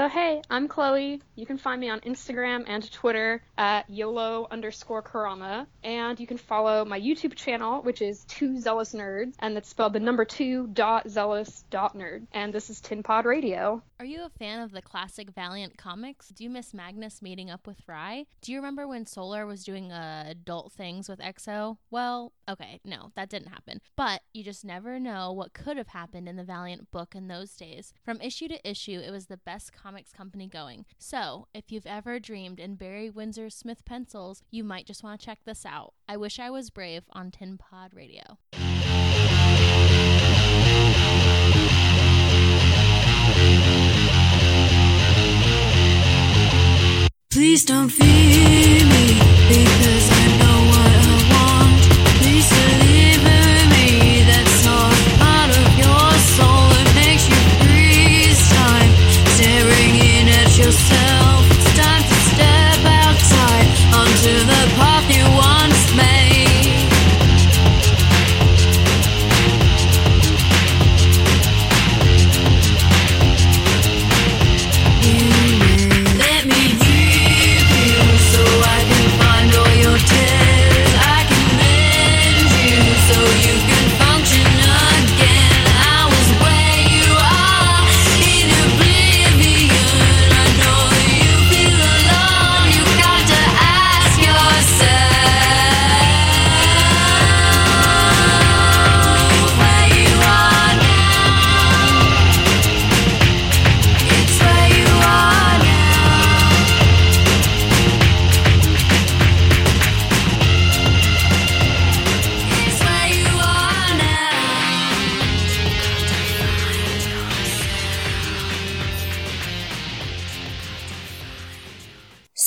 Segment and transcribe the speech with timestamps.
[0.00, 1.20] So hey, I'm Chloe.
[1.36, 5.66] You can find me on Instagram and Twitter at YOLO underscore Karama.
[5.84, 9.92] And you can follow my YouTube channel, which is Two Zealous Nerds, and that's spelled
[9.92, 12.26] the number two dot zealous dot nerd.
[12.32, 13.82] And this is Tin Pod Radio.
[14.00, 16.28] Are you a fan of the classic Valiant comics?
[16.28, 18.26] Do you miss Magnus meeting up with Rai?
[18.40, 21.76] Do you remember when Solar was doing uh, adult things with X-O?
[21.90, 23.82] Well, okay, no, that didn't happen.
[23.96, 27.54] But you just never know what could have happened in the Valiant book in those
[27.54, 27.92] days.
[28.02, 30.86] From issue to issue, it was the best comics company going.
[30.98, 35.26] So, if you've ever dreamed in Barry Windsor Smith pencils, you might just want to
[35.26, 35.92] check this out.
[36.08, 38.38] I Wish I Was Brave on Tin Pod Radio.
[47.40, 50.09] Please don't fear me because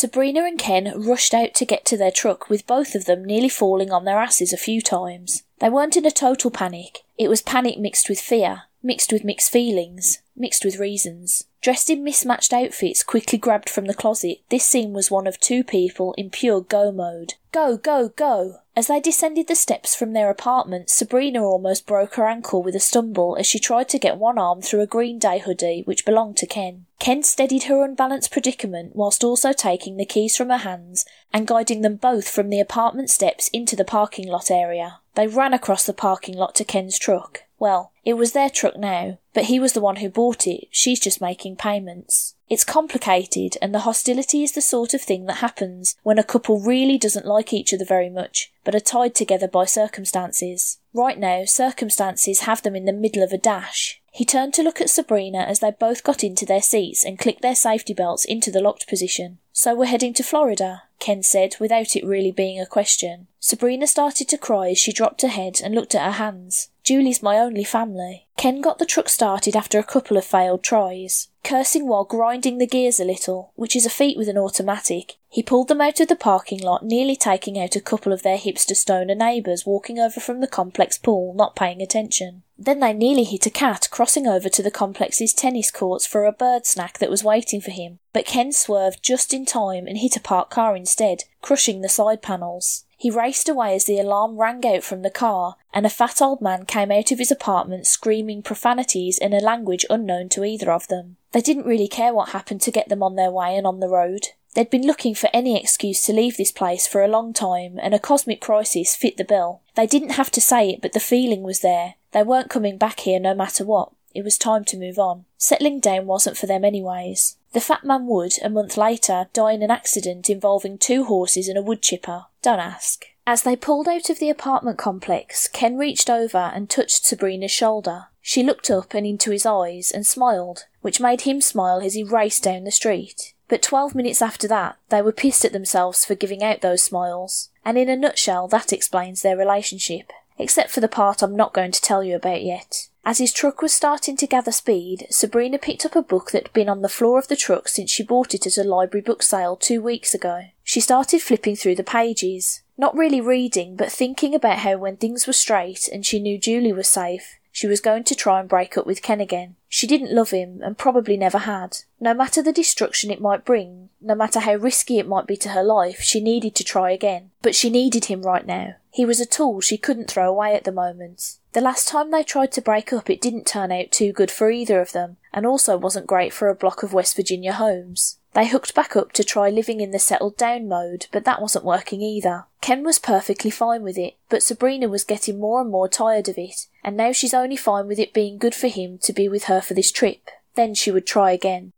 [0.03, 3.47] Sabrina and Ken rushed out to get to their truck, with both of them nearly
[3.47, 5.43] falling on their asses a few times.
[5.59, 7.03] They weren't in a total panic.
[7.17, 11.45] It was panic mixed with fear, mixed with mixed feelings, mixed with reasons.
[11.61, 15.63] Dressed in mismatched outfits quickly grabbed from the closet, this scene was one of two
[15.63, 17.35] people in pure go mode.
[17.53, 18.57] Go, go, go!
[18.75, 22.79] As they descended the steps from their apartment, Sabrina almost broke her ankle with a
[22.79, 26.37] stumble as she tried to get one arm through a Green Day hoodie which belonged
[26.37, 26.85] to Ken.
[26.99, 31.81] Ken steadied her unbalanced predicament whilst also taking the keys from her hands and guiding
[31.81, 34.99] them both from the apartment steps into the parking lot area.
[35.15, 37.43] They ran across the parking lot to Ken's truck.
[37.63, 40.67] Well, it was their truck now, but he was the one who bought it.
[40.69, 42.35] She's just making payments.
[42.49, 46.59] It's complicated, and the hostility is the sort of thing that happens when a couple
[46.59, 50.79] really doesn't like each other very much, but are tied together by circumstances.
[50.93, 54.01] Right now, circumstances have them in the middle of a dash.
[54.11, 57.41] He turned to look at Sabrina as they both got into their seats and clicked
[57.41, 59.37] their safety belts into the locked position.
[59.53, 63.27] So we're heading to Florida, Ken said, without it really being a question.
[63.39, 66.67] Sabrina started to cry as she dropped her head and looked at her hands.
[66.83, 68.27] Julie's my only family.
[68.35, 71.29] Ken got the truck started after a couple of failed tries.
[71.43, 75.41] Cursing while grinding the gears a little, which is a feat with an automatic, he
[75.41, 78.75] pulled them out of the parking lot, nearly taking out a couple of their hipster
[78.75, 82.43] stoner neighbours walking over from the complex pool, not paying attention.
[82.57, 86.31] Then they nearly hit a cat crossing over to the complex's tennis courts for a
[86.31, 90.15] bird snack that was waiting for him, but Ken swerved just in time and hit
[90.15, 92.85] a parked car instead, crushing the side panels.
[92.95, 96.41] He raced away as the alarm rang out from the car, and a fat old
[96.41, 100.87] man came out of his apartment screaming profanities in a language unknown to either of
[100.87, 101.17] them.
[101.33, 103.89] They didn't really care what happened to get them on their way and on the
[103.89, 104.27] road.
[104.53, 107.93] They'd been looking for any excuse to leave this place for a long time, and
[107.93, 109.61] a cosmic crisis fit the bill.
[109.75, 111.95] They didn't have to say it, but the feeling was there.
[112.13, 113.91] They weren't coming back here no matter what.
[114.15, 115.25] It was time to move on.
[115.37, 117.37] Settling down wasn't for them anyways.
[117.53, 121.57] The fat man would, a month later, die in an accident involving two horses and
[121.57, 122.25] a wood chipper.
[122.41, 123.05] Don't ask.
[123.25, 128.05] As they pulled out of the apartment complex, Ken reached over and touched Sabrina's shoulder.
[128.21, 132.03] She looked up and into his eyes and smiled, which made him smile as he
[132.03, 133.33] raced down the street.
[133.47, 137.49] But twelve minutes after that, they were pissed at themselves for giving out those smiles.
[137.65, 140.11] And in a nutshell, that explains their relationship.
[140.37, 142.87] Except for the part I'm not going to tell you about yet.
[143.05, 146.53] As his truck was starting to gather speed, Sabrina picked up a book that had
[146.53, 149.21] been on the floor of the truck since she bought it at a library book
[149.21, 150.45] sale two weeks ago.
[150.63, 152.61] She started flipping through the pages.
[152.77, 156.73] Not really reading, but thinking about how when things were straight and she knew Julie
[156.73, 159.55] was safe, She was going to try and break up with Ken again.
[159.69, 161.77] She didn't love him, and probably never had.
[161.99, 165.49] No matter the destruction it might bring, no matter how risky it might be to
[165.49, 167.29] her life, she needed to try again.
[167.43, 168.73] But she needed him right now.
[168.89, 171.37] He was a tool she couldn't throw away at the moment.
[171.53, 174.49] The last time they tried to break up, it didn't turn out too good for
[174.49, 178.17] either of them, and also wasn't great for a block of West Virginia homes.
[178.33, 181.65] They hooked back up to try living in the settled down mode, but that wasn't
[181.65, 182.45] working either.
[182.61, 186.37] Ken was perfectly fine with it, but Sabrina was getting more and more tired of
[186.37, 189.43] it, and now she's only fine with it being good for him to be with
[189.45, 190.29] her for this trip.
[190.55, 191.73] Then she would try again.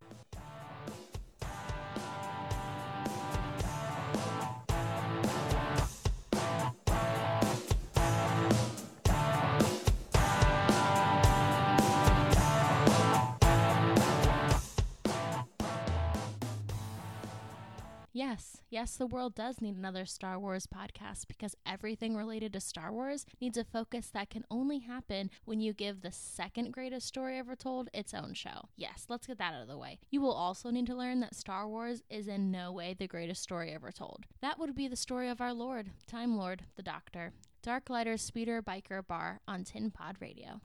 [18.16, 22.94] Yes, yes, the world does need another Star Wars podcast because everything related to Star
[22.94, 27.38] Wars needs a focus that can only happen when you give the second greatest story
[27.38, 28.70] ever told its own show.
[28.78, 30.00] Yes, let's get that out of the way.
[30.12, 33.44] You will also need to learn that Star Wars is in no way the greatest
[33.44, 34.24] story ever told.
[34.40, 37.34] That would be the story of our Lord, Time Lord, the Doctor.
[37.64, 40.62] Dark Darklighter's Speeder Biker Bar on Tin Pod Radio.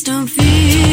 [0.00, 0.89] Please don't fear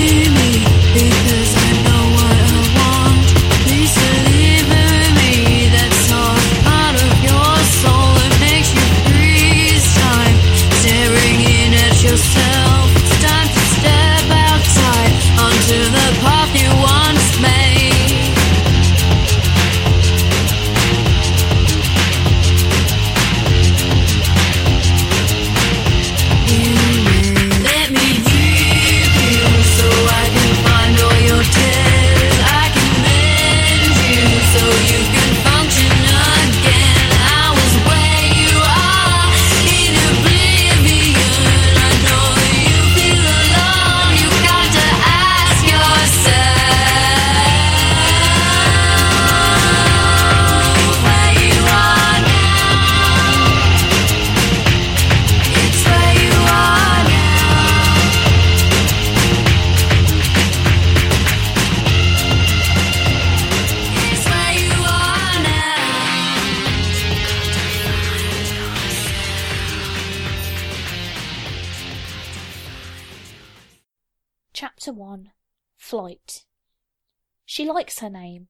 [77.57, 78.49] She likes her name.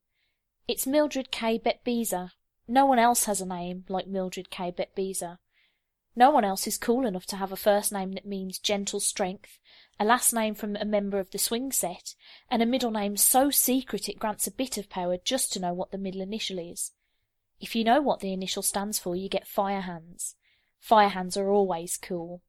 [0.67, 1.57] It's Mildred K.
[1.57, 2.31] Betbeezer.
[2.67, 4.69] No one else has a name like Mildred K.
[4.69, 5.37] Betbeezer.
[6.13, 9.59] No one else is cool enough to have a first name that means gentle strength,
[9.97, 12.15] a last name from a member of the swing set,
[12.51, 15.73] and a middle name so secret it grants a bit of power just to know
[15.73, 16.91] what the middle initial is.
[17.61, 20.35] If you know what the initial stands for, you get fire hands.
[20.81, 22.41] Fire hands are always cool.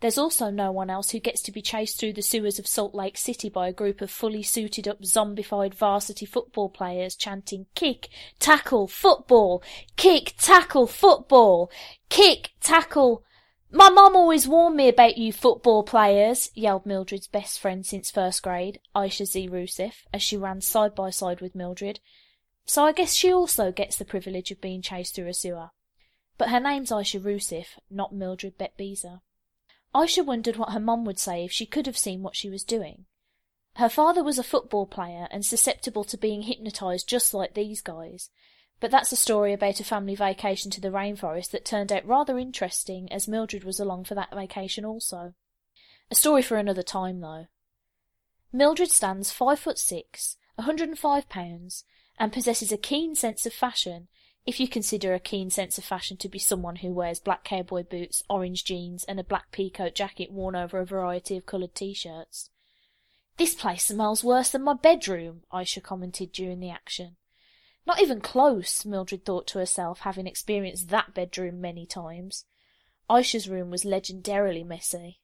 [0.00, 2.94] There's also no one else who gets to be chased through the sewers of Salt
[2.94, 8.08] Lake City by a group of fully suited up zombified varsity football players chanting kick,
[8.38, 9.62] tackle, football,
[9.96, 11.70] kick, tackle, football,
[12.10, 13.24] kick, tackle.
[13.70, 18.42] My mum always warned me about you football players, yelled Mildred's best friend since first
[18.42, 19.48] grade, Aisha Z.
[19.48, 22.00] Rousseff, as she ran side by side with Mildred.
[22.66, 25.70] So I guess she also gets the privilege of being chased through a sewer.
[26.36, 29.20] But her name's Aisha Rousseff, not Mildred Betbeezer.
[29.94, 32.64] Aisha wondered what her mum would say if she could have seen what she was
[32.64, 33.06] doing.
[33.76, 38.30] Her father was a football player and susceptible to being hypnotized just like these guys,
[38.78, 42.38] But that's a story about a family vacation to the rainforest that turned out rather
[42.38, 45.34] interesting as Mildred was along for that vacation also.
[46.10, 47.46] A story for another time though.
[48.52, 51.84] Mildred stands five foot six, a hundred and five pounds,
[52.18, 54.08] and possesses a keen sense of fashion,
[54.46, 57.82] if you consider a keen sense of fashion to be someone who wears black cowboy
[57.82, 62.50] boots, orange jeans, and a black peacoat jacket worn over a variety of coloured t-shirts.
[63.38, 67.16] This place smells worse than my bedroom, Aisha commented during the action.
[67.86, 72.44] Not even close, Mildred thought to herself, having experienced that bedroom many times.
[73.10, 75.20] Aisha's room was legendarily messy.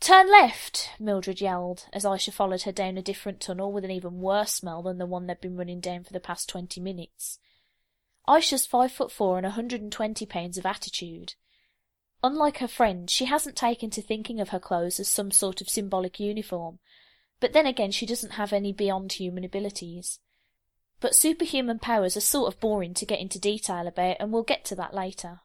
[0.00, 4.20] Turn left, Mildred yelled, as Aisha followed her down a different tunnel with an even
[4.20, 7.38] worse smell than the one they'd been running down for the past twenty minutes.
[8.28, 11.34] Aisha's five foot four and a hundred and twenty pounds of attitude.
[12.22, 15.68] Unlike her friend, she hasn't taken to thinking of her clothes as some sort of
[15.68, 16.78] symbolic uniform,
[17.40, 20.20] but then again she doesn't have any beyond human abilities.
[21.00, 24.66] But superhuman powers are sort of boring to get into detail about, and we'll get
[24.66, 25.40] to that later.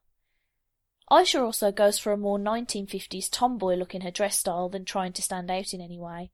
[1.10, 5.14] Aisha also goes for a more 1950s tomboy look in her dress style than trying
[5.14, 6.32] to stand out in any way.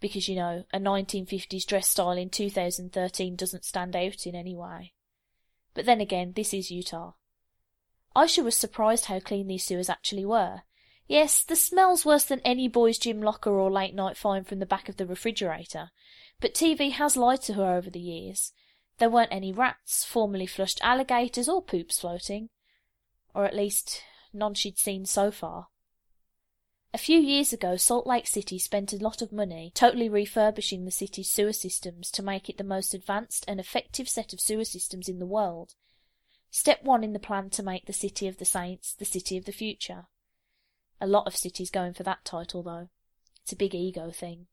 [0.00, 4.94] Because, you know, a 1950s dress style in 2013 doesn't stand out in any way.
[5.78, 7.12] But then again, this is Utah.
[8.16, 10.62] Aisha was surprised how clean these sewers actually were.
[11.06, 14.66] Yes, the smell's worse than any boys' gym locker or late night find from the
[14.66, 15.92] back of the refrigerator,
[16.40, 18.52] but TV has lied to her over the years.
[18.98, 22.48] There weren't any rats, formerly flushed alligators, or poops floating.
[23.32, 25.68] Or at least, none she'd seen so far.
[26.94, 30.90] A few years ago, Salt Lake City spent a lot of money totally refurbishing the
[30.90, 35.06] city's sewer systems to make it the most advanced and effective set of sewer systems
[35.06, 35.74] in the world.
[36.50, 39.44] Step one in the plan to make the City of the Saints the City of
[39.44, 40.06] the Future.
[40.98, 42.88] A lot of cities going for that title, though.
[43.42, 44.46] It's a big ego thing.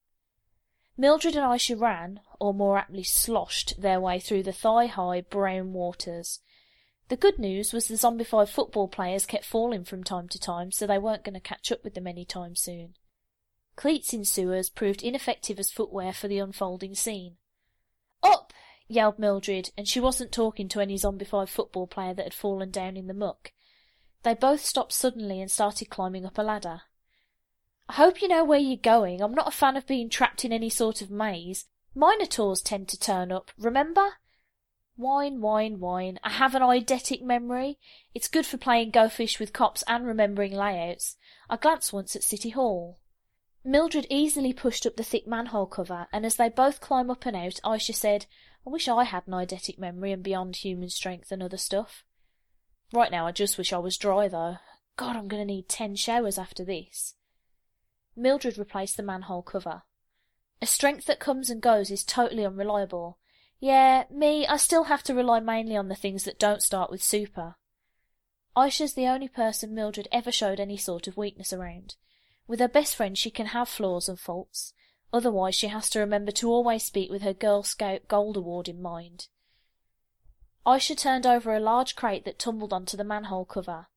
[0.98, 6.42] Mildred and Aisha ran, or more aptly sloshed, their way through the thigh-high brown waters.
[7.08, 10.88] The good news was the zombified football players kept falling from time to time, so
[10.88, 12.96] they weren't going to catch up with them any time soon.
[13.76, 17.38] Cleats in sewers proved ineffective as footwear for the unfolding scene.
[18.24, 18.54] Up!
[18.88, 22.98] yelled Mildred, and she wasn't talking to any zombified football player that had fallen down
[22.98, 23.52] in the muck.
[24.24, 26.82] They both stopped suddenly and started climbing up a ladder.
[27.88, 29.22] I hope you know where you're going.
[29.22, 31.66] I'm not a fan of being trapped in any sort of maze.
[31.94, 34.14] Minotaurs tend to turn up, remember?
[34.98, 36.20] Whine, whine, whine.
[36.24, 37.78] I have an eidetic memory.
[38.14, 41.18] It's good for playing Go Fish with cops and remembering layouts.
[41.50, 43.00] I glanced once at City Hall.
[43.64, 47.36] Mildred easily pushed up the thick manhole cover, and as they both climb up and
[47.36, 48.28] out, Aisha said,
[48.66, 52.04] I wish I had an eidetic memory and beyond human strength and other stuff.
[52.94, 54.58] Right now, I just wish I was dry, though.
[54.98, 57.16] God, I'm going to need ten showers after this.
[58.16, 59.82] Mildred replaced the manhole cover.
[60.62, 63.18] A strength that comes and goes is totally unreliable.
[63.60, 67.02] Yeah, me, I still have to rely mainly on the things that don't start with
[67.02, 67.56] super.
[68.56, 71.96] Aisha's the only person Mildred ever showed any sort of weakness around.
[72.48, 74.74] With her best friend she can have flaws and faults.
[75.12, 78.82] Otherwise she has to remember to always speak with her Girl Scout Gold Award in
[78.82, 79.28] mind.
[80.66, 83.88] Aisha turned over a large crate that tumbled onto the manhole cover.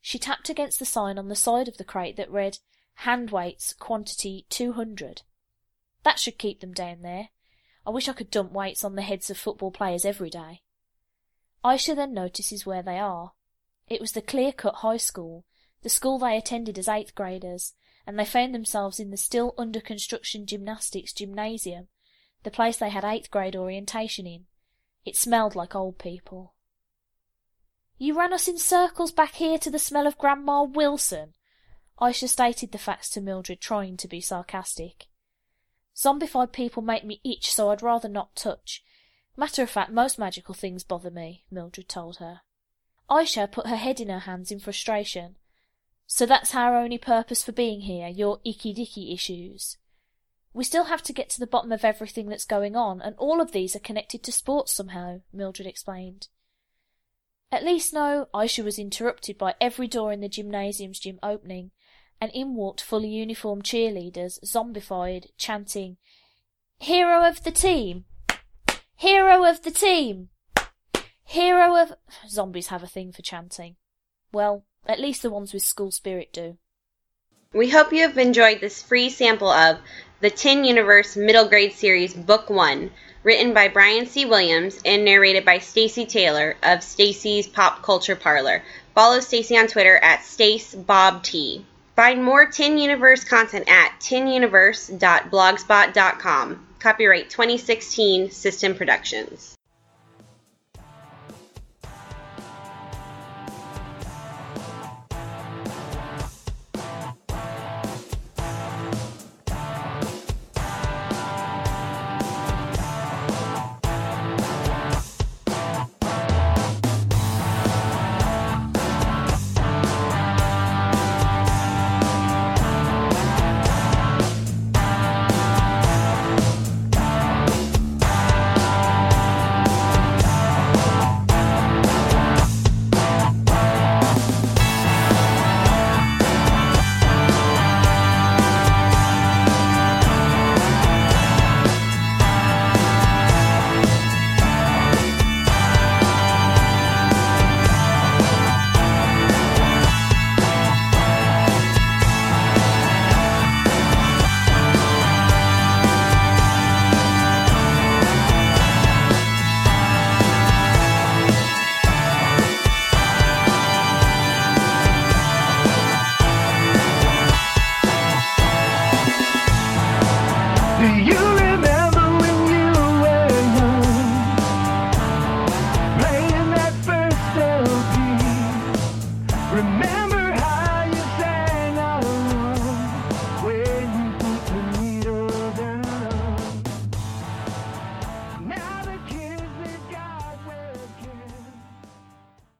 [0.00, 2.58] She tapped against the sign on the side of the crate that read,
[2.98, 5.22] Hand weights, quantity 200.
[6.04, 7.30] That should keep them down there.
[7.86, 10.62] I wish I could dump weights on the heads of football players every day.
[11.64, 13.32] Aisha then notices where they are.
[13.88, 15.44] It was the Clear Cut High School,
[15.82, 17.74] the school they attended as eighth graders,
[18.06, 21.88] and they found themselves in the still under construction gymnastics gymnasium,
[22.42, 24.46] the place they had eighth grade orientation in.
[25.04, 26.54] It smelled like old people.
[27.98, 31.34] You ran us in circles back here to the smell of Grandma Wilson.
[32.00, 35.06] Aisha stated the facts to Mildred, trying to be sarcastic.
[35.94, 38.82] Zombified people make me itch, so I'd rather not touch.
[39.36, 42.40] Matter of fact, most magical things bother me, Mildred told her.
[43.10, 45.36] Aisha put her head in her hands in frustration.
[46.06, 49.78] So that's our only purpose for being here, your icky-dicky issues.
[50.52, 53.40] We still have to get to the bottom of everything that's going on, and all
[53.40, 56.28] of these are connected to sports somehow, Mildred explained.
[57.50, 61.70] At least no, Aisha was interrupted by every door in the gymnasium's gym opening,
[62.20, 65.96] and in walked fully uniformed cheerleaders, zombified, chanting,
[66.78, 68.04] Hero of the team!
[68.96, 70.28] Hero of the team!
[71.24, 71.94] Hero of...
[72.28, 73.76] Zombies have a thing for chanting.
[74.32, 76.58] Well, at least the ones with school spirit do.
[77.54, 79.78] We hope you have enjoyed this free sample of
[80.20, 82.90] the Tin Universe Middle Grade Series Book 1,
[83.22, 84.24] written by Brian C.
[84.24, 88.62] Williams and narrated by Stacy Taylor of Stacy's Pop Culture Parlor.
[88.94, 91.64] Follow Stacy on Twitter at StaceBobT.
[91.96, 96.66] Find more Tin Universe content at tinuniverse.blogspot.com.
[96.80, 99.54] Copyright 2016 System Productions.